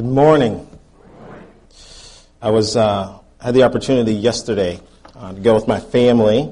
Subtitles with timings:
[0.00, 0.66] Good morning.
[2.40, 4.80] I was uh, had the opportunity yesterday
[5.14, 6.50] uh, to go with my family.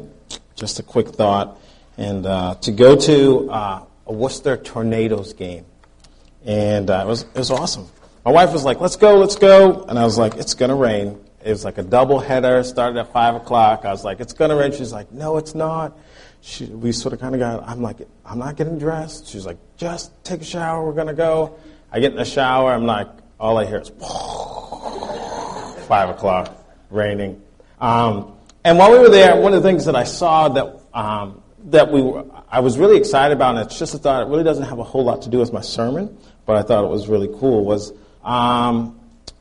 [0.55, 1.59] Just a quick thought,
[1.97, 5.65] and uh, to go to uh, a Worcester Tornadoes game,
[6.45, 7.89] and uh, it was it was awesome.
[8.23, 11.19] My wife was like, "Let's go, let's go," and I was like, "It's gonna rain."
[11.43, 12.63] It was like a double header.
[12.65, 13.87] Started at five o'clock.
[13.87, 15.97] I was like, "It's gonna rain." She's like, "No, it's not."
[16.43, 17.67] She, we sort of kind of got.
[17.67, 17.97] I'm like,
[18.27, 20.85] "I'm not getting dressed." She's like, "Just take a shower.
[20.85, 21.59] We're gonna go."
[21.91, 22.75] I get in the shower.
[22.75, 23.09] I'm like,
[23.41, 23.91] all I hear is
[25.87, 26.55] five o'clock,
[26.91, 27.43] raining.
[27.81, 31.43] Um, and while we were there, one of the things that I saw that um,
[31.67, 34.23] that we were, I was really excited about, and it's just a thought.
[34.23, 36.85] It really doesn't have a whole lot to do with my sermon, but I thought
[36.85, 37.65] it was really cool.
[37.65, 37.93] Was
[38.25, 38.99] um,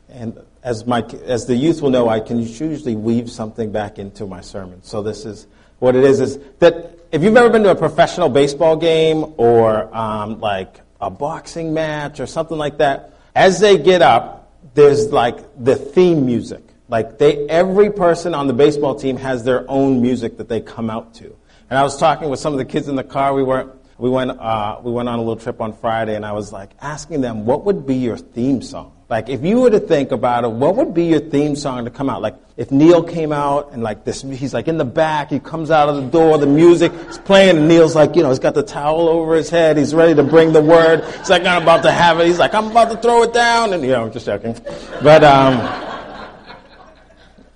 [0.10, 4.28] and as my as the youth will know, I can usually weave something back into
[4.28, 4.84] my sermon.
[4.84, 5.48] So this is
[5.80, 9.96] what it is: is that if you've ever been to a professional baseball game or
[9.96, 15.38] um, like a boxing match or something like that, as they get up, there's like
[15.64, 16.64] the theme music.
[16.90, 20.90] Like they, every person on the baseball team has their own music that they come
[20.90, 21.36] out to.
[21.70, 23.36] And I was talking with some of the kids in the car.
[23.36, 26.32] We were, we went, uh, we went on a little trip on Friday, and I
[26.32, 28.97] was like asking them, what would be your theme song?
[29.10, 31.92] Like, if you were to think about it, what would be your theme song to
[31.92, 32.22] come out?
[32.22, 35.72] Like, if Neil came out and like this, he's like in the back, he comes
[35.72, 38.54] out of the door, the music is playing, and Neil's like, you know, he's got
[38.54, 41.06] the towel over his head, he's ready to bring the word.
[41.20, 42.28] He's like, I'm about to have it.
[42.28, 44.58] He's like, I'm about to throw it down, and you know, I'm just joking.
[45.02, 45.56] But um,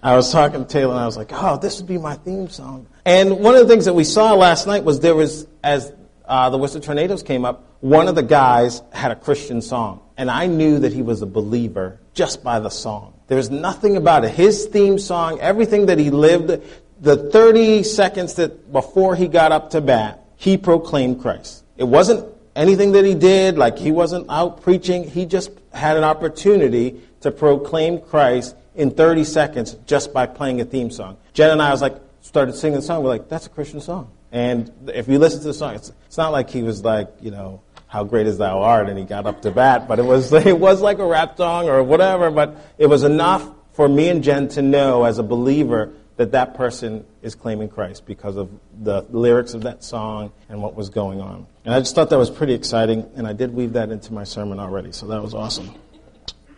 [0.01, 2.47] I was talking to Taylor, and I was like, oh, this would be my theme
[2.47, 2.87] song.
[3.03, 5.91] And one of the things that we saw last night was there was as
[6.25, 10.01] uh, the Worcester Tornadoes came up, one of the guys had a Christian song.
[10.17, 13.13] And I knew that he was a believer just by the song.
[13.27, 14.31] There's nothing about it.
[14.31, 16.61] His theme song, everything that he lived,
[17.01, 21.63] the 30 seconds that before he got up to bat, he proclaimed Christ.
[21.77, 25.09] It wasn't anything that he did, like he wasn't out preaching.
[25.09, 30.65] He just had an opportunity to proclaim Christ in 30 seconds just by playing a
[30.65, 31.17] theme song.
[31.33, 33.03] Jen and I was like, started singing the song.
[33.03, 34.11] We're like, that's a Christian song.
[34.31, 37.31] And if you listen to the song, it's, it's not like he was like, you
[37.31, 40.31] know, how great is thou art, and he got up to bat, but it was,
[40.47, 44.23] it was like a rap song or whatever, but it was enough for me and
[44.23, 48.49] Jen to know as a believer that that person is claiming Christ because of
[48.81, 51.45] the lyrics of that song and what was going on.
[51.65, 54.23] And I just thought that was pretty exciting, and I did weave that into my
[54.23, 55.75] sermon already, so that was awesome.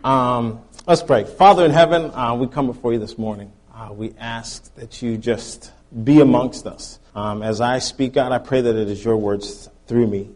[0.03, 1.23] Um, let's pray.
[1.23, 3.51] Father in heaven, uh, we come before you this morning.
[3.73, 5.71] Uh, we ask that you just
[6.03, 6.99] be amongst us.
[7.15, 10.29] Um, as I speak, God, I pray that it is your words through me,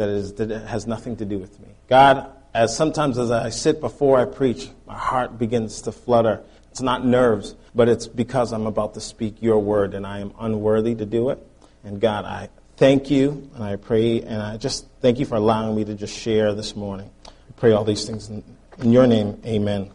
[0.00, 1.68] that, is, that has nothing to do with me.
[1.86, 6.40] God, as sometimes as I sit before I preach, my heart begins to flutter.
[6.70, 10.32] It's not nerves, but it's because I'm about to speak your word and I am
[10.40, 11.46] unworthy to do it.
[11.84, 15.76] And God, I thank you and I pray and I just thank you for allowing
[15.76, 17.10] me to just share this morning.
[17.26, 18.42] I pray all these things in,
[18.78, 19.38] in your name.
[19.44, 19.90] Amen.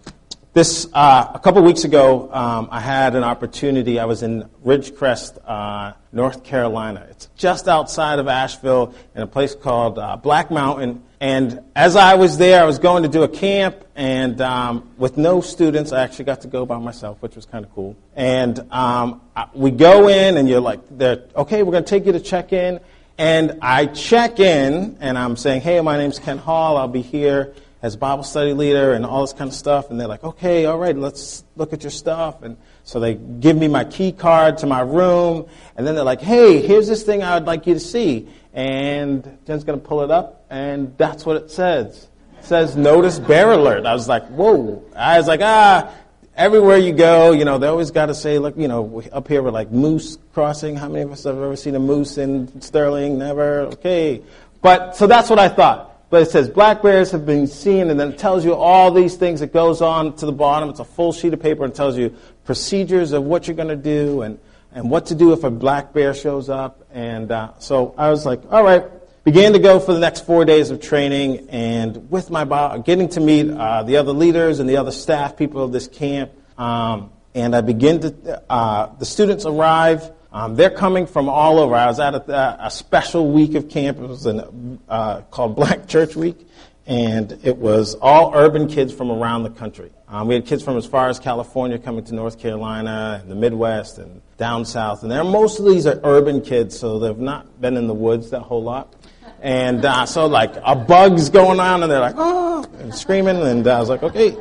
[0.55, 3.99] This uh, a couple weeks ago, um, I had an opportunity.
[3.99, 7.05] I was in Ridgecrest, uh, North Carolina.
[7.09, 11.03] It's just outside of Asheville, in a place called uh, Black Mountain.
[11.19, 15.17] And as I was there, I was going to do a camp, and um, with
[15.17, 17.97] no students, I actually got to go by myself, which was kind of cool.
[18.15, 19.19] And um,
[19.53, 22.79] we go in, and you're like, "Okay, we're going to take you to check in."
[23.17, 26.77] And I check in, and I'm saying, "Hey, my name's Ken Hall.
[26.77, 27.53] I'll be here."
[27.85, 29.91] As Bible study leader and all this kind of stuff.
[29.91, 32.41] And they're like, okay, all right, let's look at your stuff.
[32.41, 35.47] And so they give me my key card to my room.
[35.75, 38.28] And then they're like, hey, here's this thing I would like you to see.
[38.53, 42.07] And Jen's going to pull it up, and that's what it says.
[42.40, 43.85] It says, notice bear alert.
[43.85, 44.84] I was like, whoa.
[44.95, 45.94] I was like, ah,
[46.35, 49.44] everywhere you go, you know, they always got to say, look, you know, up here
[49.44, 50.75] we're like moose crossing.
[50.75, 53.19] How many of us have ever seen a moose in Sterling?
[53.19, 53.59] Never.
[53.74, 54.24] Okay.
[54.63, 55.94] But, so that's what I thought.
[56.09, 59.16] But it says black bears have been seen, and then it tells you all these
[59.16, 60.69] things that goes on to the bottom.
[60.69, 63.75] It's a full sheet of paper and tells you procedures of what you're going to
[63.75, 64.39] do and,
[64.71, 66.85] and what to do if a black bear shows up.
[66.94, 68.85] And uh, so I was like, all right.
[69.23, 73.19] Began to go for the next four days of training, and with my getting to
[73.19, 76.30] meet uh, the other leaders and the other staff people of this camp.
[76.59, 81.73] Um, and I begin to, uh, the students arrive um, they're coming from all over.
[81.73, 83.99] I was at a, a special week of camp.
[83.99, 86.45] It was an, uh, called Black Church Week,
[86.85, 89.93] and it was all urban kids from around the country.
[90.09, 93.35] Um, we had kids from as far as California coming to North Carolina and the
[93.35, 95.03] Midwest and down south.
[95.03, 98.31] And they're, most of these are urban kids, so they've not been in the woods
[98.31, 98.93] that whole lot.
[99.41, 103.37] And uh, so, like, a bug's going on, and they're like, oh, and screaming.
[103.37, 104.35] And I was like, okay.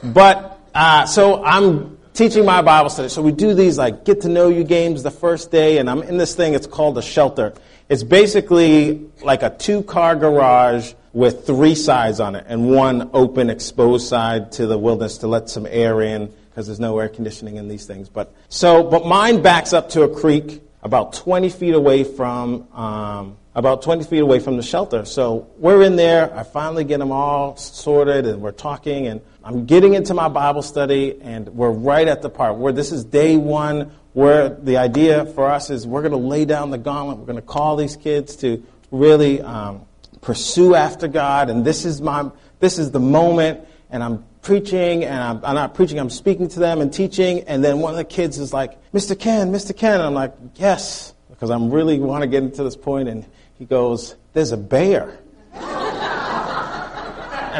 [0.00, 3.08] But, uh, so I'm teaching my Bible study.
[3.08, 6.02] So we do these like get to know you games the first day, and I'm
[6.02, 6.54] in this thing.
[6.54, 7.52] It's called a shelter.
[7.88, 13.50] It's basically like a two car garage with three sides on it and one open,
[13.50, 17.56] exposed side to the wilderness to let some air in because there's no air conditioning
[17.56, 18.08] in these things.
[18.08, 23.36] But so, but mine backs up to a creek about 20 feet away from um,
[23.54, 25.04] about 20 feet away from the shelter.
[25.04, 26.34] So we're in there.
[26.36, 30.62] I finally get them all sorted, and we're talking, and I'm getting into my Bible
[30.62, 35.26] study, and we're right at the part where this is day one, where the idea
[35.26, 37.18] for us is we're going to lay down the gauntlet.
[37.18, 39.86] We're going to call these kids to really um,
[40.20, 43.60] pursue after God, and this is my this is the moment,
[43.90, 47.62] and I'm preaching, and I'm, I'm, not preaching, I'm speaking to them and teaching, and
[47.62, 49.18] then one of the kids is like, Mr.
[49.18, 49.76] Ken, Mr.
[49.76, 53.26] Ken, and I'm like, yes, because I'm really want to get into this point, and
[53.58, 55.18] he goes, there's a bear.
[55.54, 55.64] and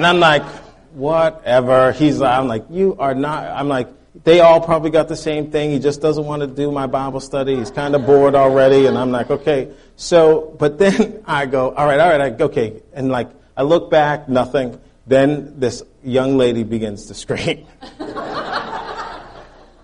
[0.05, 0.45] I'm like,
[0.93, 1.93] whatever.
[1.93, 3.89] He's, I'm like, you are not, I'm like,
[4.25, 5.71] they all probably got the same thing.
[5.71, 7.57] He just doesn't want to do my Bible study.
[7.57, 8.87] He's kind of bored already.
[8.87, 9.73] And I'm like, okay.
[9.97, 12.81] So, but then I go, all right, all right, I, okay.
[12.93, 14.81] And like, I look back, nothing.
[15.07, 17.67] Then this young lady begins to scream.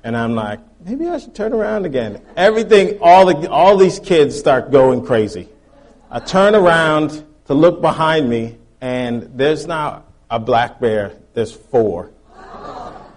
[0.02, 2.22] and I'm like, maybe I should turn around again.
[2.36, 5.48] Everything, all, the, all these kids start going crazy.
[6.10, 12.10] I turn around to look behind me, and there's not a black bear, there's four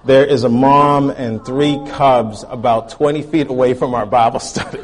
[0.05, 4.83] there is a mom and three cubs about 20 feet away from our Bible study.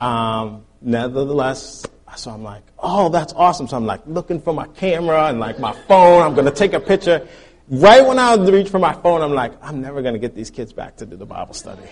[0.00, 1.86] um, nevertheless,
[2.16, 3.68] so I'm like, oh, that's awesome.
[3.68, 6.22] So I'm like looking for my camera and like my phone.
[6.22, 7.26] I'm going to take a picture.
[7.68, 10.50] Right when I reach for my phone, I'm like, I'm never going to get these
[10.50, 11.82] kids back to do the Bible study.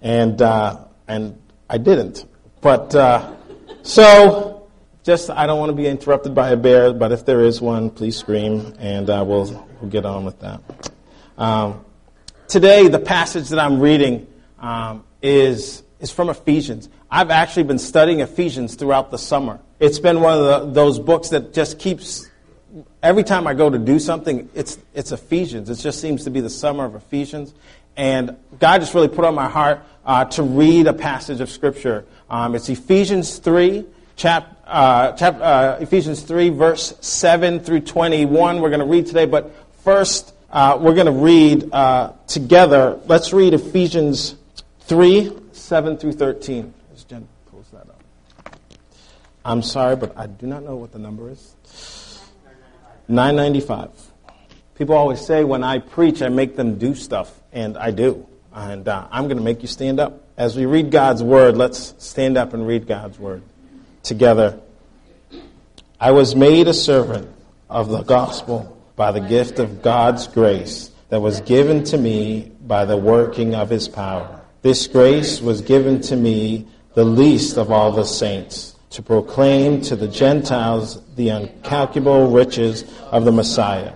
[0.00, 2.26] And, uh, and I didn't.
[2.64, 3.36] But, uh,
[3.82, 4.70] so
[5.02, 7.90] just, I don't want to be interrupted by a bear, but if there is one,
[7.90, 10.62] please scream, and uh, we'll, we'll get on with that.
[11.36, 11.84] Um,
[12.48, 14.26] today, the passage that I'm reading
[14.58, 16.88] um, is, is from Ephesians.
[17.10, 19.60] I've actually been studying Ephesians throughout the summer.
[19.78, 22.30] It's been one of the, those books that just keeps,
[23.02, 25.68] every time I go to do something, it's, it's Ephesians.
[25.68, 27.52] It just seems to be the summer of Ephesians.
[27.96, 32.04] And God just really put on my heart uh, to read a passage of Scripture.
[32.28, 33.86] Um, it's Ephesians 3,
[34.16, 38.60] chap, uh, chap, uh, Ephesians 3, verse 7 through 21.
[38.60, 39.52] We're going to read today, but
[39.82, 42.98] first uh, we're going to read uh, together.
[43.06, 44.36] Let's read Ephesians
[44.80, 46.74] 3, 7 through 13.
[46.92, 48.02] As Jen pulls that up.
[49.44, 51.54] I'm sorry, but I do not know what the number is.
[53.08, 53.90] 995.
[54.74, 58.26] People always say when I preach, I make them do stuff, and I do.
[58.52, 60.24] And uh, I'm going to make you stand up.
[60.36, 63.42] As we read God's word, let's stand up and read God's word
[64.02, 64.60] together.
[66.00, 67.30] I was made a servant
[67.70, 72.84] of the gospel by the gift of God's grace that was given to me by
[72.84, 74.40] the working of his power.
[74.62, 79.96] This grace was given to me, the least of all the saints, to proclaim to
[79.96, 83.92] the Gentiles the incalculable riches of the Messiah,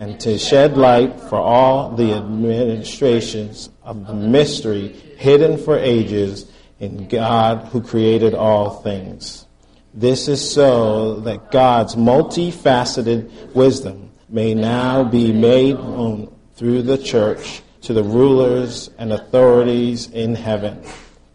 [0.00, 4.88] and to shed light for all the administrations of the mystery
[5.18, 6.50] hidden for ages
[6.80, 9.46] in God who created all things.
[9.92, 17.60] This is so that God's multifaceted wisdom may now be made known through the church
[17.82, 20.82] to the rulers and authorities in heaven.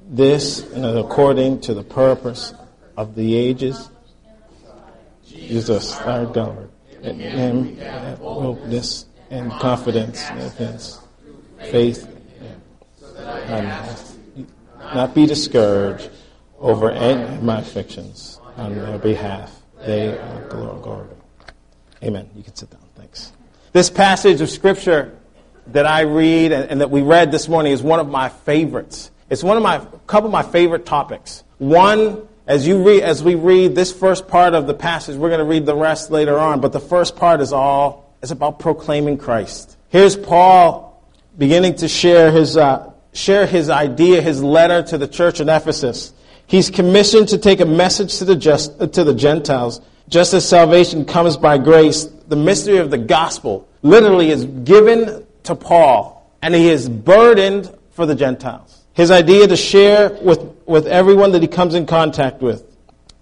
[0.08, 2.54] This, according to the purpose
[2.98, 3.90] of the ages,
[5.28, 6.70] Jesus, our God,
[7.04, 7.78] in Him
[8.22, 10.52] openness and confidence and
[11.72, 12.08] faith,
[13.18, 14.48] and um,
[14.94, 16.10] not be discouraged
[16.60, 19.62] over any of my afflictions on their behalf.
[19.86, 21.08] They are glory.
[22.04, 22.30] Amen.
[22.36, 22.82] You can sit down.
[22.96, 23.32] Thanks.
[23.74, 25.18] This passage of Scripture
[25.68, 29.12] that I read and, that we read this morning is one of my favorites.
[29.30, 31.44] It's one of my couple of my favorite topics.
[31.58, 35.40] One, as you read, as we read this first part of the passage, we're going
[35.40, 36.62] to read the rest later on.
[36.62, 39.78] But the first part is all is about proclaiming Christ.
[39.90, 41.04] Here's Paul
[41.38, 46.14] beginning to share his uh, share his idea, his letter to the church in Ephesus.
[46.48, 49.82] He's commissioned to take a message to the, just, to the Gentiles.
[50.08, 55.56] Just as salvation comes by grace, the mystery of the gospel literally is given to
[55.56, 58.85] Paul, and he is burdened for the Gentiles.
[58.96, 62.66] His idea to share with, with everyone that he comes in contact with.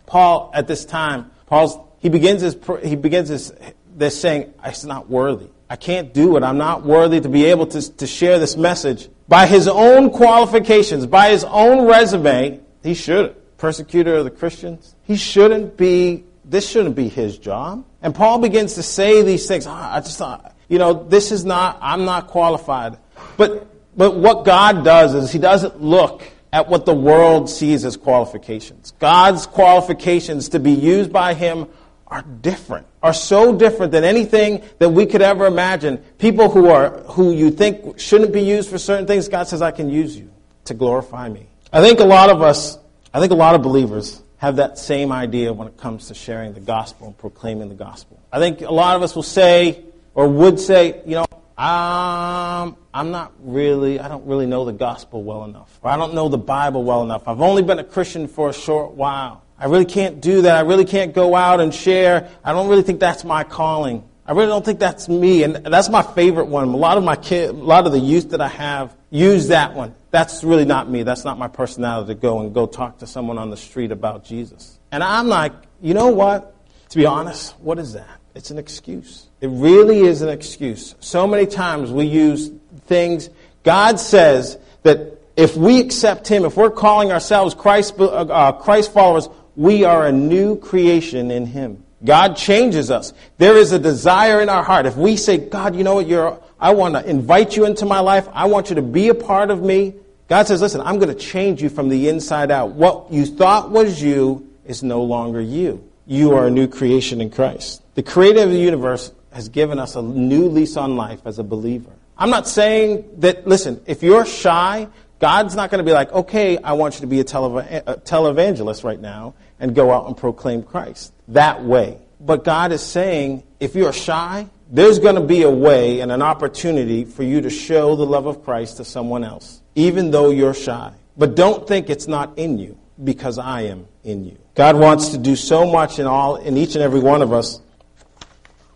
[0.06, 3.51] Paul, at this time, Paul's, he begins his, he begins his,
[3.96, 5.48] this saying, I'm not worthy.
[5.70, 6.44] I can't do it.
[6.44, 9.10] I'm not worthy to be able to, to share this message.
[9.27, 14.94] By his own qualifications, by his own resume, he should persecutor of the Christians.
[15.03, 17.86] He shouldn't be, this shouldn't be his job.
[18.01, 19.65] And Paul begins to say these things.
[19.65, 22.98] Oh, I just thought, you know, this is not, I'm not qualified.
[23.38, 26.24] But, but what God does is he doesn't look
[26.54, 28.94] at what the world sees as qualifications.
[29.00, 31.68] God's qualifications to be used by Him
[32.06, 35.98] are different, are so different than anything that we could ever imagine.
[36.20, 39.72] People who are, who you think shouldn't be used for certain things, God says, I
[39.72, 40.32] can use you
[40.66, 41.48] to glorify me.
[41.74, 42.78] I think a lot of us,
[43.12, 46.54] I think a lot of believers have that same idea when it comes to sharing
[46.54, 48.22] the gospel and proclaiming the gospel.
[48.32, 49.84] I think a lot of us will say,
[50.14, 51.26] or would say, you know,
[51.63, 55.79] um, I'm not really, I don't really know the gospel well enough.
[55.82, 57.25] Or I don't know the Bible well enough.
[57.25, 59.46] I've only been a Christian for a short while.
[59.58, 60.58] I really can't do that.
[60.58, 62.29] I really can't go out and share.
[62.43, 64.03] I don't really think that's my calling.
[64.25, 65.43] I really don't think that's me.
[65.43, 66.67] And that's my favorite one.
[66.67, 69.74] A lot of my kids, a lot of the youth that I have use that
[69.74, 69.96] one.
[70.12, 71.03] That's really not me.
[71.03, 74.25] That's not my personality to go and go talk to someone on the street about
[74.25, 74.79] Jesus.
[74.91, 76.55] And I'm like, you know what?
[76.89, 78.20] To be honest, what is that?
[78.36, 79.29] It's an excuse.
[79.44, 80.96] It really is an excuse.
[81.02, 82.50] So many times we use
[82.86, 83.30] things.
[83.64, 88.94] God says that if we accept Him, if we're calling ourselves Christ, uh, uh, Christ
[88.94, 91.84] followers, we are a new creation in Him.
[92.06, 93.12] God changes us.
[93.38, 94.86] There is a desire in our heart.
[94.86, 98.00] If we say, God, you know what, you're, I want to invite you into my
[98.00, 98.30] life.
[98.32, 99.94] I want you to be a part of me.
[100.30, 102.70] God says, listen, I'm going to change you from the inside out.
[102.76, 105.84] What you thought was you is no longer you.
[106.08, 107.82] You are a new creation in Christ.
[107.96, 111.44] The creator of the universe has given us a new lease on life as a
[111.44, 111.92] believer.
[112.18, 114.88] I'm not saying that, listen, if you're shy,
[115.20, 117.96] God's not going to be like, okay, I want you to be a, tele- a
[117.96, 121.98] televangelist right now and go out and proclaim Christ that way.
[122.20, 126.22] But God is saying, if you're shy, there's going to be a way and an
[126.22, 130.54] opportunity for you to show the love of Christ to someone else, even though you're
[130.54, 130.94] shy.
[131.18, 134.38] But don't think it's not in you, because I am in you.
[134.56, 137.60] God wants to do so much in all in each and every one of us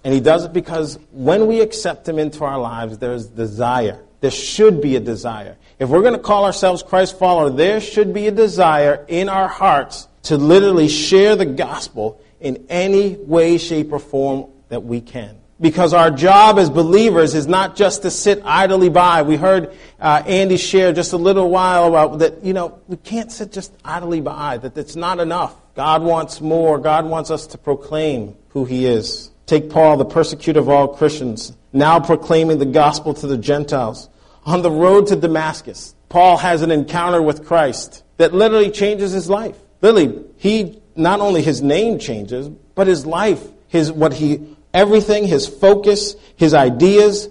[0.07, 3.99] and he does it because when we accept him into our lives, there's desire.
[4.21, 5.57] There should be a desire.
[5.79, 9.49] If we're going to call ourselves Christ follower, there should be a desire in our
[9.49, 15.35] hearts to literally share the gospel in any way, shape, or form that we can.
[15.59, 19.23] Because our job as believers is not just to sit idly by.
[19.23, 23.29] We heard uh, Andy share just a little while about that, you know, we can't
[23.29, 25.53] sit just idly by, that it's not enough.
[25.75, 26.79] God wants more.
[26.79, 29.31] God wants us to proclaim who He is.
[29.47, 34.09] Take Paul, the persecutor of all Christians, now proclaiming the gospel to the Gentiles.
[34.45, 39.29] On the road to Damascus, Paul has an encounter with Christ that literally changes his
[39.29, 39.57] life.
[39.81, 45.47] Literally, he not only his name changes, but his life, his what he everything, his
[45.47, 47.29] focus, his ideas.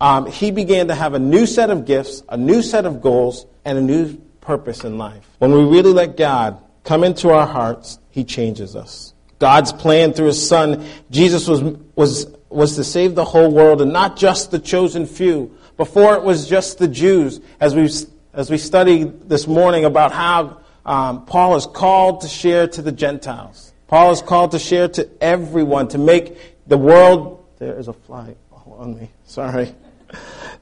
[0.00, 3.46] Um, he began to have a new set of gifts, a new set of goals,
[3.64, 5.28] and a new purpose in life.
[5.38, 9.12] When we really let God come into our hearts, He changes us.
[9.38, 11.62] God's plan through his son, Jesus was,
[11.94, 15.56] was, was to save the whole world and not just the chosen few.
[15.76, 17.88] Before it was just the Jews, as we,
[18.32, 22.92] as we studied this morning about how um, Paul is called to share to the
[22.92, 23.72] Gentiles.
[23.86, 27.46] Paul is called to share to everyone, to make the world.
[27.58, 28.34] There is a fly
[28.66, 29.10] on me.
[29.24, 29.74] Sorry.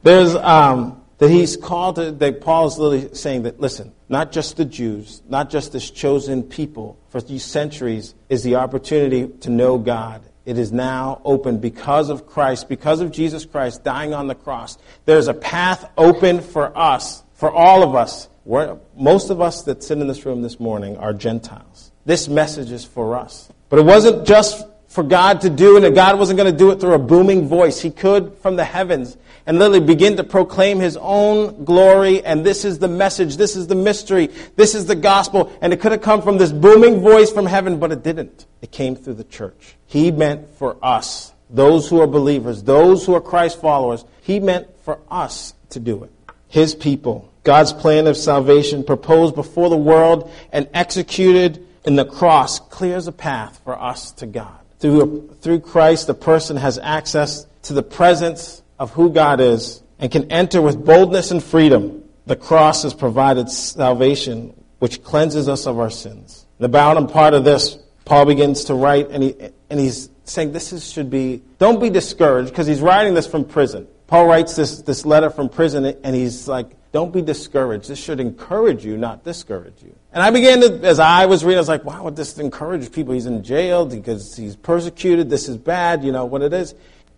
[0.02, 4.56] There's, um, that he's called to, that Paul is literally saying that, listen, not just
[4.56, 9.78] the Jews, not just this chosen people for these centuries is the opportunity to know
[9.78, 10.23] God.
[10.44, 14.78] It is now open because of Christ, because of Jesus Christ dying on the cross.
[15.04, 18.28] There's a path open for us, for all of us.
[18.44, 21.90] We're, most of us that sit in this room this morning are Gentiles.
[22.04, 23.49] This message is for us.
[23.68, 26.81] But it wasn't just for God to do, and God wasn't going to do it
[26.81, 27.81] through a booming voice.
[27.81, 29.16] He could from the heavens
[29.47, 32.25] and literally begin to proclaim his own glory.
[32.25, 33.37] And this is the message.
[33.37, 34.28] This is the mystery.
[34.57, 35.52] This is the gospel.
[35.61, 38.47] And it could have come from this booming voice from heaven, but it didn't.
[38.61, 39.76] It came through the church.
[39.87, 44.66] He meant for us, those who are believers, those who are Christ followers, he meant
[44.83, 46.12] for us to do it.
[46.49, 47.33] His people.
[47.45, 53.12] God's plan of salvation proposed before the world and executed in the cross clears a
[53.12, 54.59] path for us to God.
[54.78, 60.12] Through, through Christ, the person has access to the presence of who God is and
[60.12, 62.04] can enter with boldness and freedom.
[62.26, 66.47] The cross has provided salvation, which cleanses us of our sins.
[66.59, 69.35] The bottom part of this, Paul begins to write, and, he,
[69.71, 73.45] and he's saying this is, should be, don't be discouraged, because he's writing this from
[73.45, 73.87] prison.
[74.06, 77.88] Paul writes this, this letter from prison, and he's like, don't be discouraged.
[77.88, 79.95] This should encourage you, not discourage you.
[80.16, 82.88] And I began to, as I was reading, I was like, wow, would this encourages
[82.88, 83.12] people.
[83.12, 85.28] He's in jail because he's persecuted.
[85.28, 86.75] This is bad, you know what it is.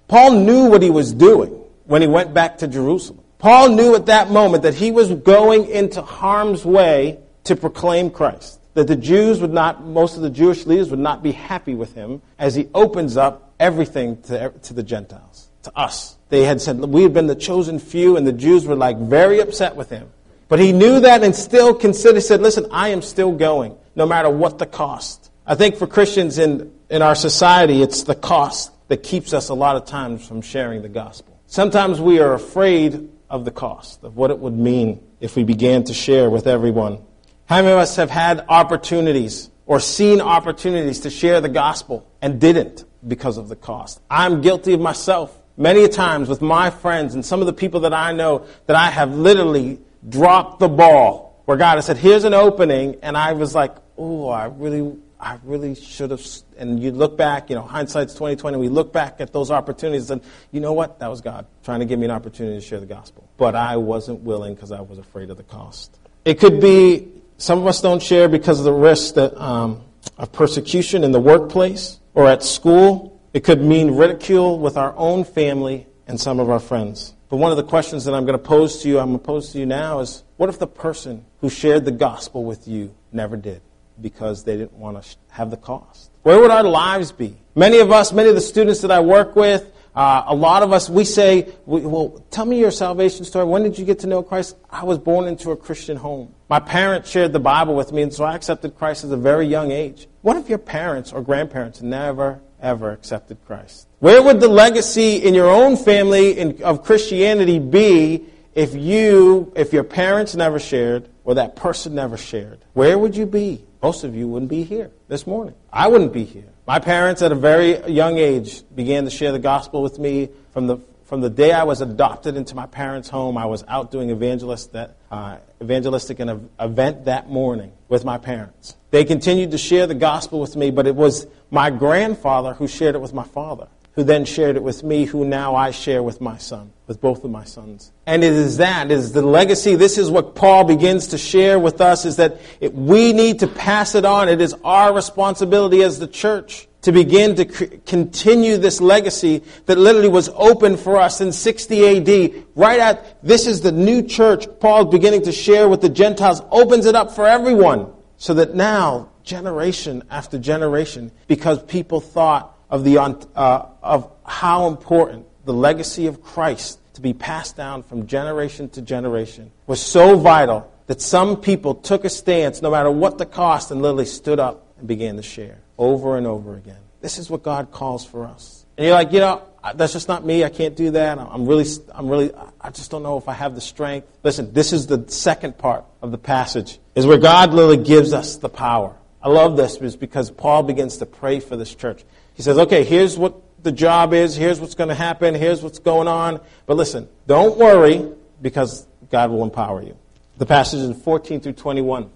[0.09, 1.50] Paul knew what he was doing
[1.85, 3.23] when he went back to Jerusalem.
[3.38, 8.59] Paul knew at that moment that he was going into harm's way to proclaim Christ.
[8.75, 11.95] That the Jews would not, most of the Jewish leaders would not be happy with
[11.95, 16.17] him as he opens up everything to, to the Gentiles, to us.
[16.31, 19.38] They had said, we had been the chosen few, and the Jews were like very
[19.38, 20.11] upset with him.
[20.49, 24.31] But he knew that and still considered, said, listen, I am still going, no matter
[24.31, 25.31] what the cost.
[25.47, 29.55] I think for Christians in, in our society, it's the cost that keeps us a
[29.55, 31.38] lot of times from sharing the gospel.
[31.47, 35.85] Sometimes we are afraid of the cost, of what it would mean if we began
[35.85, 36.99] to share with everyone.
[37.47, 42.40] How many of us have had opportunities or seen opportunities to share the gospel and
[42.40, 44.00] didn't because of the cost?
[44.11, 47.93] I'm guilty of myself many times with my friends and some of the people that
[47.93, 52.35] I know that I have literally dropped the ball where God has said, here's an
[52.35, 56.23] opening, and I was like, oh, I really, I really should have.
[56.59, 58.59] And you look back, you know, hindsight's 2020.
[58.59, 60.21] We look back at those opportunities, and
[60.52, 60.99] you know what?
[60.99, 63.28] That was God trying to give me an opportunity to share the gospel.
[63.38, 65.99] But I wasn't willing because I was afraid of the cost.
[66.25, 69.81] It could be some of us don't share because of the risk that, um,
[70.19, 73.21] of persecution in the workplace or at school.
[73.33, 77.15] It could mean ridicule with our own family and some of our friends.
[77.29, 79.25] But one of the questions that I'm going to pose to you, I'm going to
[79.25, 82.95] pose to you now is what if the person who shared the gospel with you
[83.12, 83.61] never did
[84.00, 86.11] because they didn't want to have the cost?
[86.23, 87.37] Where would our lives be?
[87.55, 90.73] Many of us, many of the students that I work with, uh, a lot of
[90.73, 93.45] us, we say, well, tell me your salvation story.
[93.45, 94.57] When did you get to know Christ?
[94.71, 96.33] I was born into a Christian home.
[96.49, 99.47] My parents shared the Bible with me, and so I accepted Christ at a very
[99.47, 100.07] young age.
[100.23, 103.88] What if your parents or grandparents never, ever accepted Christ?
[104.00, 109.73] Where would the legacy in your own family in, of Christianity be if you, if
[109.73, 112.61] your parents never shared or that person never shared?
[112.75, 113.64] Where would you be?
[113.83, 115.55] Most of you wouldn't be here this morning.
[115.73, 116.49] I wouldn't be here.
[116.64, 120.69] My parents, at a very young age, began to share the gospel with me from
[120.69, 124.11] the from the day I was adopted into my parents' home, I was out doing
[124.11, 128.76] evangelist that, uh, evangelistic an event that morning with my parents.
[128.90, 132.95] They continued to share the gospel with me, but it was my grandfather who shared
[132.95, 136.21] it with my father who then shared it with me, who now I share with
[136.21, 137.90] my son, with both of my sons.
[138.07, 139.75] And it is that, it is the legacy.
[139.75, 143.49] This is what Paul begins to share with us, is that it, we need to
[143.49, 144.28] pass it on.
[144.28, 149.78] It is our responsibility as the church to begin to c- continue this legacy that
[149.78, 152.45] literally was open for us in 60 AD.
[152.54, 156.87] Right at, this is the new church Paul beginning to share with the Gentiles, opens
[156.87, 157.93] it up for everyone.
[158.17, 165.26] So that now, generation after generation, because people thought of, the, uh, of how important
[165.45, 170.71] the legacy of Christ to be passed down from generation to generation was so vital
[170.87, 174.67] that some people took a stance, no matter what the cost, and literally stood up
[174.78, 176.78] and began to share over and over again.
[177.00, 178.67] This is what God calls for us.
[178.76, 179.43] And you're like, you know,
[179.75, 180.45] that's just not me.
[180.45, 181.19] I can't do that.
[181.19, 184.09] I'm really, I'm really, I just don't know if I have the strength.
[184.23, 188.37] Listen, this is the second part of the passage, is where God literally gives us
[188.37, 188.97] the power.
[189.23, 192.04] I love this because Paul begins to pray for this church.
[192.39, 195.81] He says, okay, here's what the job is, here's what's going to happen, here's what's
[195.81, 196.41] going on.
[196.67, 199.99] But listen, don't worry because God will empower you.
[200.37, 202.09] The passage in 14 through 21.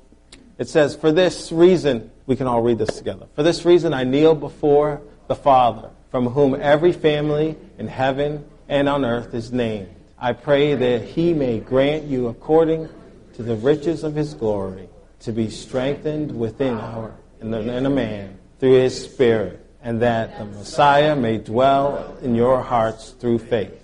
[0.58, 3.26] It says, For this reason, we can all read this together.
[3.34, 8.88] For this reason, I kneel before the Father, from whom every family in heaven and
[8.88, 9.92] on earth is named.
[10.20, 12.88] I pray that he may grant you, according
[13.34, 18.74] to the riches of his glory, to be strengthened within our in a man through
[18.74, 23.74] his Spirit and that the Messiah may dwell in your hearts through faith.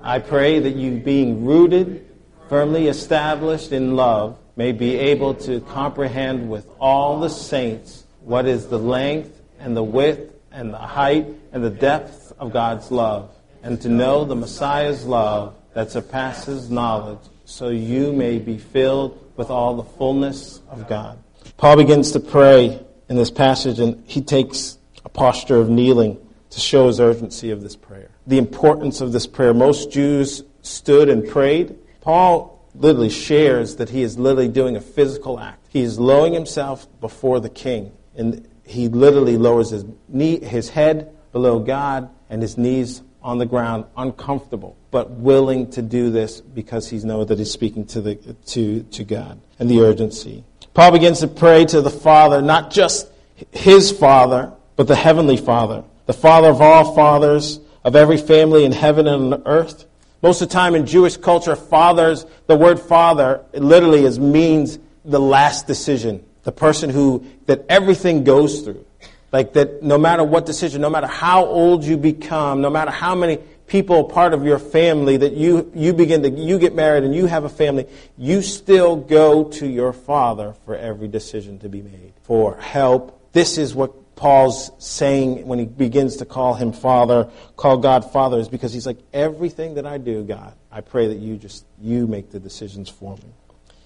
[0.00, 2.06] I pray that you, being rooted,
[2.48, 8.66] firmly established in love, may be able to comprehend with all the saints what is
[8.68, 13.30] the length and the width and the height and the depth of God's love,
[13.62, 19.50] and to know the Messiah's love that surpasses knowledge, so you may be filled with
[19.50, 21.18] all the fullness of God.
[21.56, 26.18] Paul begins to pray in this passage, and he takes a posture of kneeling
[26.50, 28.10] to show his urgency of this prayer.
[28.26, 29.52] The importance of this prayer.
[29.52, 31.76] Most Jews stood and prayed.
[32.00, 35.66] Paul literally shares that he is literally doing a physical act.
[35.68, 41.14] He is lowering himself before the king, and he literally lowers his knee, his head
[41.32, 46.88] below God and his knees on the ground, uncomfortable, but willing to do this because
[46.88, 48.14] he knows that he's speaking to, the,
[48.46, 50.44] to, to God and the urgency.
[50.72, 53.10] Paul begins to pray to the Father, not just
[53.50, 58.70] his Father, but the Heavenly Father, the Father of all fathers, of every family in
[58.70, 59.86] heaven and on earth.
[60.22, 65.18] Most of the time in Jewish culture, fathers, the word father literally is, means the
[65.20, 66.24] last decision.
[66.44, 68.86] The person who, that everything goes through.
[69.32, 73.16] Like that no matter what decision, no matter how old you become, no matter how
[73.16, 77.14] many people part of your family, that you, you begin to, you get married and
[77.16, 77.86] you have a family,
[78.16, 83.32] you still go to your father for every decision to be made, for help.
[83.32, 88.40] This is what Paul's saying when he begins to call him Father, call God Father,
[88.40, 92.08] is because he's like, everything that I do, God, I pray that you just, you
[92.08, 93.32] make the decisions for me.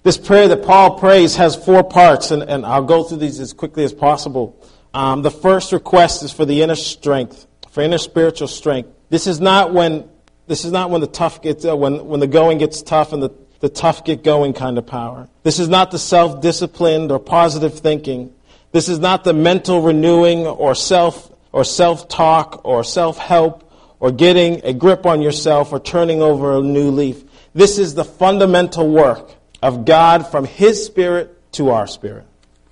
[0.01, 3.53] This prayer that Paul prays has four parts, and, and I'll go through these as
[3.53, 4.59] quickly as possible.
[4.95, 8.89] Um, the first request is for the inner strength, for inner spiritual strength.
[9.09, 10.09] This is not when
[10.47, 13.23] this is not when the tough gets uh, when when the going gets tough and
[13.23, 15.29] the, the tough get going kind of power.
[15.43, 18.33] This is not the self disciplined or positive thinking.
[18.73, 24.11] This is not the mental renewing or self or self talk or self help or
[24.11, 27.23] getting a grip on yourself or turning over a new leaf.
[27.53, 32.25] This is the fundamental work of God from His Spirit to our spirit.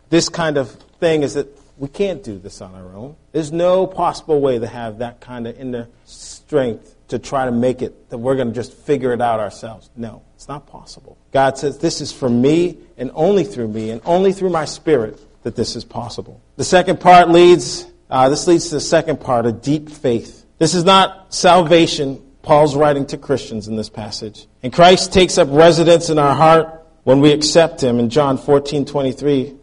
[0.09, 3.15] This kind of thing is that we can't do this on our own.
[3.31, 7.83] There's no possible way to have that kind of inner strength to try to make
[7.83, 9.91] it that we're going to just figure it out ourselves.
[9.95, 11.15] No, it's not possible.
[11.31, 15.19] God says this is for me and only through me and only through my spirit
[15.43, 16.41] that this is possible.
[16.57, 20.45] The second part leads, uh, this leads to the second part, a deep faith.
[20.57, 22.21] This is not salvation.
[22.41, 24.47] Paul's writing to Christians in this passage.
[24.63, 28.85] And Christ takes up residence in our heart when we accept him in John 14,
[28.85, 29.55] 23,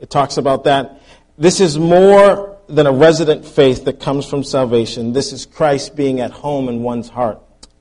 [0.00, 1.00] it talks about that.
[1.38, 5.12] This is more than a resident faith that comes from salvation.
[5.12, 7.40] This is Christ being at home in one's heart.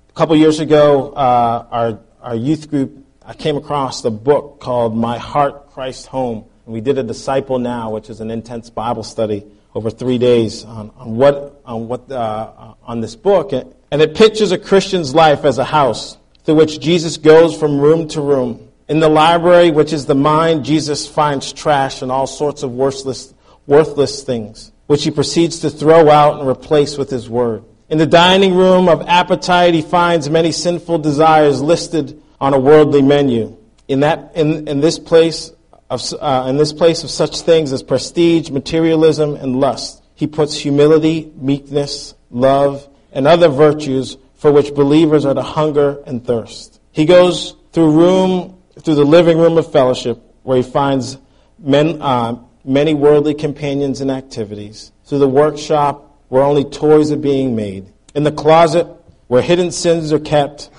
[0.10, 4.96] A couple years ago, uh, our, our youth group, I came across a book called
[4.96, 6.46] My Heart, Christ Home.
[6.70, 10.64] And we did a Disciple Now, which is an intense Bible study over three days
[10.66, 13.54] on, on what, on, what uh, on this book.
[13.54, 18.08] And it pictures a Christian's life as a house through which Jesus goes from room
[18.10, 22.62] to room in the library, which is the mind, Jesus finds trash and all sorts
[22.62, 23.34] of worthless,
[23.66, 27.64] worthless things, which he proceeds to throw out and replace with his word.
[27.90, 33.02] In the dining room of appetite, he finds many sinful desires listed on a worldly
[33.02, 33.58] menu.
[33.88, 35.52] In, that, in, in, this, place
[35.90, 40.58] of, uh, in this place of such things as prestige, materialism, and lust, he puts
[40.58, 46.80] humility, meekness, love, and other virtues for which believers are to hunger and thirst.
[46.92, 51.18] He goes through room through the living room of fellowship, where he finds
[51.58, 57.56] men, uh, many worldly companions and activities, through the workshop, where only toys are being
[57.56, 58.88] made, in the closet,
[59.28, 60.70] where hidden sins are kept,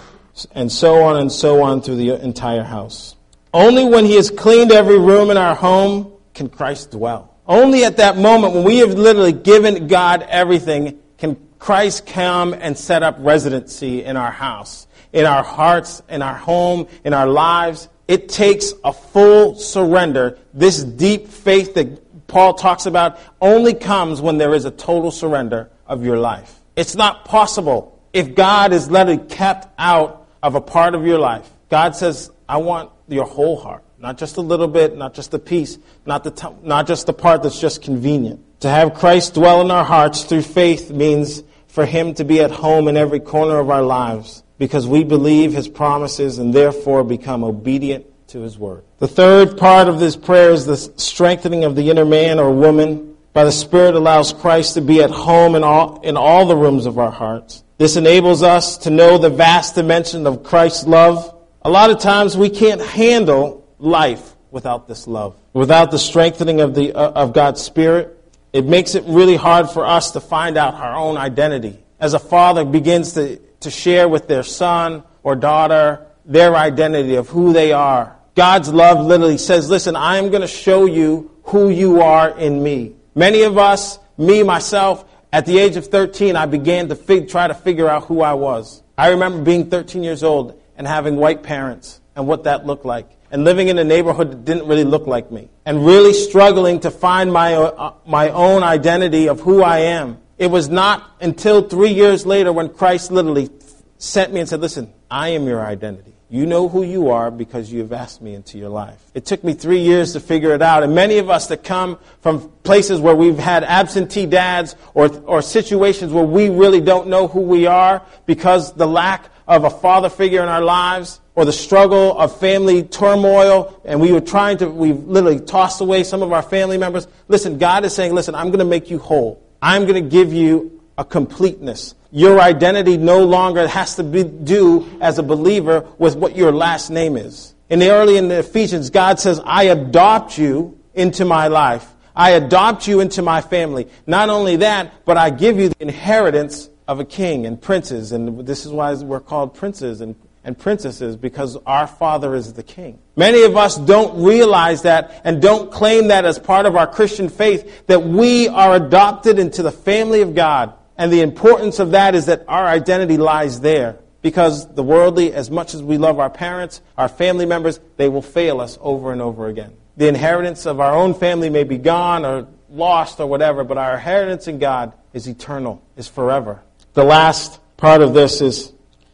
[0.53, 3.17] and so on and so on through the entire house.
[3.53, 7.35] Only when he has cleaned every room in our home can Christ dwell.
[7.47, 12.79] Only at that moment, when we have literally given God everything, can Christ come and
[12.79, 17.89] set up residency in our house in our hearts, in our home, in our lives.
[18.09, 20.39] It takes a full surrender.
[20.53, 25.71] This deep faith that Paul talks about only comes when there is a total surrender
[25.87, 26.61] of your life.
[26.77, 31.49] It's not possible if God is literally kept out of a part of your life.
[31.69, 35.39] God says, I want your whole heart, not just a little bit, not just a
[35.39, 38.41] piece, not, the t- not just the part that's just convenient.
[38.63, 42.51] To have Christ dwell in our hearts through faith means for Him to be at
[42.51, 47.43] home in every corner of our lives because we believe his promises and therefore become
[47.45, 48.85] obedient to his word.
[48.99, 53.17] The third part of this prayer is the strengthening of the inner man or woman
[53.33, 56.85] by the Spirit allows Christ to be at home in all, in all the rooms
[56.85, 57.65] of our hearts.
[57.79, 61.40] This enables us to know the vast dimension of Christ's love.
[61.63, 66.75] A lot of times we can't handle life without this love, without the strengthening of,
[66.75, 68.17] the, uh, of God's Spirit.
[68.53, 71.79] It makes it really hard for us to find out our own identity.
[72.01, 77.29] As a father begins to to share with their son or daughter their identity of
[77.29, 78.17] who they are.
[78.35, 82.63] God's love literally says, listen, I am going to show you who you are in
[82.63, 82.95] me.
[83.15, 87.47] Many of us, me, myself, at the age of 13, I began to fig- try
[87.47, 88.83] to figure out who I was.
[88.97, 93.07] I remember being 13 years old and having white parents and what that looked like.
[93.31, 95.51] And living in a neighborhood that didn't really look like me.
[95.67, 100.17] And really struggling to find my, uh, my own identity of who I am.
[100.39, 103.51] It was not until three years later when Christ literally
[103.99, 106.15] sent me and said, Listen, I am your identity.
[106.31, 109.05] You know who you are because you have asked me into your life.
[109.13, 110.83] It took me three years to figure it out.
[110.83, 115.43] And many of us that come from places where we've had absentee dads or, or
[115.43, 120.09] situations where we really don't know who we are because the lack of a father
[120.09, 124.71] figure in our lives or the struggle of family turmoil and we were trying to,
[124.71, 127.09] we've literally tossed away some of our family members.
[127.27, 129.45] Listen, God is saying, listen, I'm going to make you whole.
[129.61, 131.97] I'm going to give you a completeness.
[132.13, 136.89] Your identity no longer has to be, do as a believer with what your last
[136.89, 137.53] name is.
[137.69, 141.93] In the early in the Ephesians, God says, I adopt you into my life.
[142.15, 143.89] I adopt you into my family.
[144.07, 148.11] Not only that, but I give you the inheritance of a king and princes.
[148.13, 152.63] And this is why we're called princes and and princesses because our Father is the
[152.63, 152.99] King.
[153.15, 157.29] Many of us don't realize that and don't claim that as part of our Christian
[157.29, 160.73] faith that we are adopted into the family of God.
[160.97, 163.99] And the importance of that is that our identity lies there.
[164.23, 168.23] Because the worldly, as much as we love our parents, our family members, they will
[168.23, 169.75] fail us over and over again.
[169.97, 173.95] The inheritance of our own family may be gone or lost or whatever, but our
[173.95, 176.63] inheritance in God is eternal, is forever.
[176.95, 178.73] The last part of this is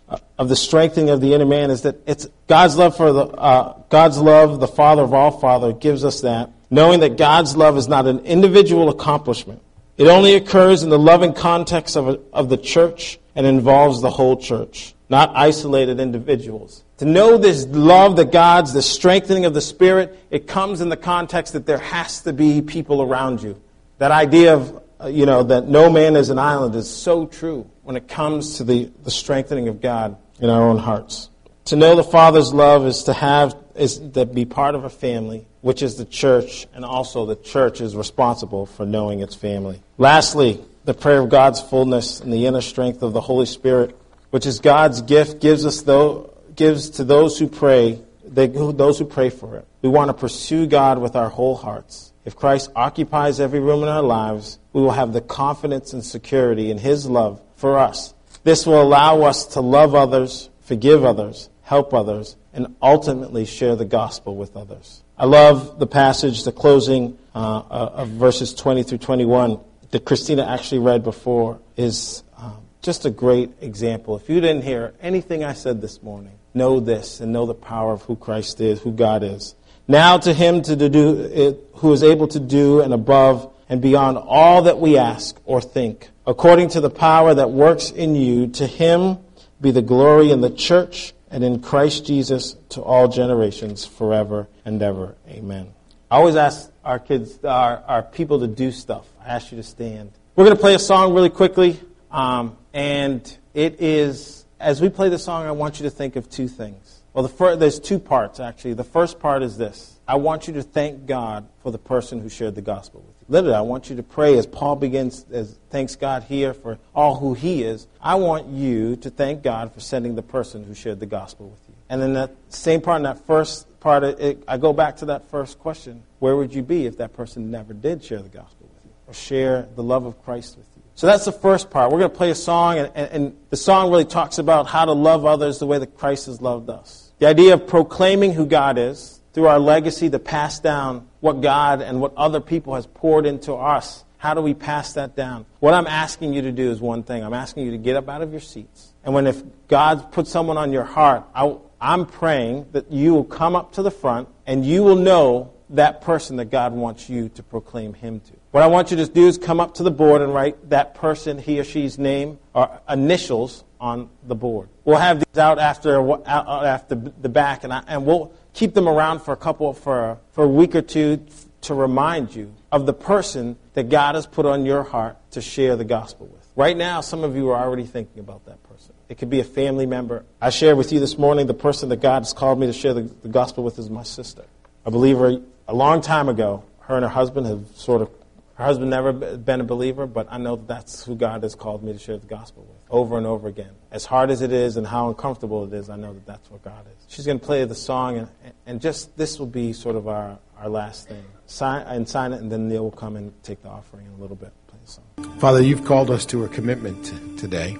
[0.09, 3.27] uh, of the strengthening of the inner man is that it's God's love for the
[3.27, 7.77] uh, God's love, the Father of all Father, gives us that, knowing that God's love
[7.77, 9.63] is not an individual accomplishment.
[9.97, 14.11] It only occurs in the loving context of, a, of the church and involves the
[14.11, 16.85] whole church, not isolated individuals.
[16.99, 20.97] To know this love that God's, the strengthening of the Spirit, it comes in the
[20.97, 23.61] context that there has to be people around you.
[23.99, 27.69] That idea of, uh, you know, that no man is an island is so true
[27.83, 31.31] when it comes to the, the strengthening of God in our own hearts.
[31.67, 35.47] To know the Father's love is to have, is to be part of a family,
[35.61, 39.83] which is the church, and also the church is responsible for knowing its family.
[39.99, 43.97] Lastly, the prayer of God's fullness and the inner strength of the Holy Spirit,
[44.31, 49.05] which is God's gift, gives us though gives to those who pray, they, those who
[49.05, 49.67] pray for it.
[49.83, 52.13] We want to pursue God with our whole hearts.
[52.27, 56.73] If Christ occupies every room in our lives, we will have the confidence and security
[56.73, 58.15] in His love for us.
[58.43, 63.85] This will allow us to love others, forgive others, help others, and ultimately share the
[63.85, 65.05] gospel with others.
[65.17, 69.61] I love the passage, the closing uh, uh of verses 20 through 21
[69.93, 74.17] that Christina actually read before is um, just a great example.
[74.17, 77.93] If you didn't hear anything I said this morning, know this and know the power
[77.93, 79.55] of who Christ is, who God is.
[79.89, 84.19] Now to him to do it, who is able to do and above and beyond
[84.19, 88.67] all that we ask or think, according to the power that works in you, to
[88.67, 89.19] him
[89.61, 94.83] be the glory in the church and in Christ Jesus to all generations forever and
[94.83, 95.17] ever.
[95.29, 95.73] Amen.
[96.11, 99.07] I always ask our kids, our, our people to do stuff.
[99.21, 100.13] I ask you to stand.
[100.37, 105.09] We're going to play a song really quickly, um, and it is as we play
[105.09, 107.03] the song, I want you to think of two things.
[107.13, 108.75] Well, the first, there's two parts, actually.
[108.75, 112.29] The first part is this I want you to thank God for the person who
[112.29, 113.27] shared the gospel with you.
[113.29, 117.17] Literally, I want you to pray as Paul begins, as thanks God here for all
[117.17, 117.87] who he is.
[118.01, 121.61] I want you to thank God for sending the person who shared the gospel with
[121.69, 121.75] you.
[121.89, 125.31] And then that same part, in that first part, it, I go back to that
[125.31, 128.85] first question where would you be if that person never did share the gospel with
[128.85, 130.76] you or share the love of Christ with you?
[130.97, 131.93] So that's the first part.
[131.93, 134.87] We're going to play a song, and, and, and, the song really talks about how
[134.87, 137.13] to love others the way that Christ has loved us.
[137.19, 141.83] The idea of proclaiming who God is through our legacy to pass down what God
[141.83, 144.05] and what other people has poured into us.
[144.17, 145.45] How do we pass that down?
[145.61, 147.23] What I'm asking you to do is one thing.
[147.23, 148.95] I'm asking you to get up out of your seats.
[149.05, 153.25] And when if God puts someone on your heart, I, I'm praying that you will
[153.25, 157.29] come up to the front and you will know that person that God wants you
[157.31, 158.36] to proclaim Him to.
[158.57, 160.95] What I want you to do is come up to the board and write that
[160.95, 164.71] person, he or she's name or initials on the board.
[164.87, 168.89] We'll have these out after out after the back, and, I, and we'll keep them
[168.89, 171.23] around for a couple for for a week or two
[171.61, 175.77] to remind you of the person that God has put on your heart to share
[175.77, 176.49] the gospel with.
[176.57, 178.95] Right now, some of you are already thinking about that person.
[179.11, 180.25] It could be a family member.
[180.41, 182.95] I shared with you this morning the person that God has called me to share
[182.95, 184.47] the, the gospel with is my sister,
[184.87, 186.65] a believer a long time ago.
[186.81, 188.09] Her and her husband have sort of
[188.57, 191.85] her husband never been a believer, but I know that that's who God has called
[191.85, 193.73] me to share the gospel with over and over again.
[193.91, 196.63] As hard as it is and how uncomfortable it is, I know that that's what
[196.63, 197.05] God is.
[197.07, 198.29] She's going to play the song, and,
[198.65, 201.23] and just this will be sort of our, our last thing.
[201.45, 204.17] Sign, and sign it, and then Neil will come and take the offering in a
[204.17, 204.53] little bit.
[204.69, 205.39] Play the song.
[205.39, 207.77] Father, you've called us to a commitment today,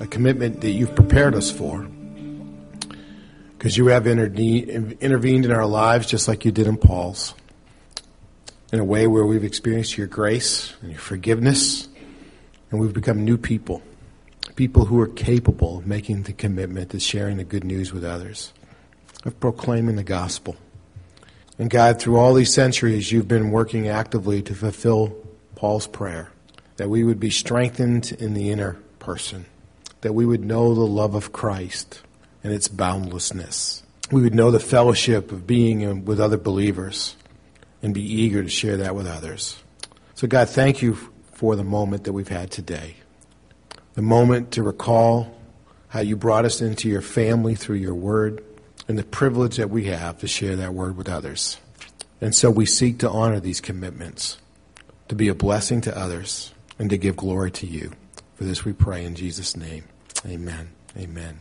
[0.00, 1.86] a commitment that you've prepared us for
[3.56, 7.34] because you have intervened in our lives just like you did in Paul's
[8.72, 11.88] in a way where we've experienced your grace and your forgiveness,
[12.70, 13.82] and we've become new people.
[14.56, 18.52] People who are capable of making the commitment to sharing the good news with others,
[19.24, 20.56] of proclaiming the gospel.
[21.58, 25.16] And God, through all these centuries, you've been working actively to fulfill
[25.54, 26.30] Paul's prayer
[26.76, 29.46] that we would be strengthened in the inner person,
[30.02, 32.02] that we would know the love of Christ
[32.44, 33.82] and its boundlessness.
[34.12, 37.16] We would know the fellowship of being with other believers
[37.86, 39.62] and be eager to share that with others.
[40.16, 40.98] So, God, thank you
[41.34, 42.96] for the moment that we've had today.
[43.94, 45.40] The moment to recall
[45.86, 48.42] how you brought us into your family through your word
[48.88, 51.58] and the privilege that we have to share that word with others.
[52.20, 54.38] And so we seek to honor these commitments,
[55.06, 57.92] to be a blessing to others, and to give glory to you.
[58.34, 59.84] For this we pray in Jesus' name.
[60.26, 60.70] Amen.
[60.98, 61.38] Amen.